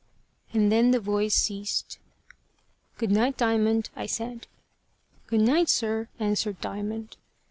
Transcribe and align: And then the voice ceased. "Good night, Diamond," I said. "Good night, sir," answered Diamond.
And 0.51 0.71
then 0.71 0.89
the 0.89 0.99
voice 0.99 1.35
ceased. 1.35 1.99
"Good 2.97 3.11
night, 3.11 3.37
Diamond," 3.37 3.91
I 3.95 4.07
said. 4.07 4.47
"Good 5.27 5.41
night, 5.41 5.69
sir," 5.69 6.07
answered 6.19 6.59
Diamond. 6.59 7.17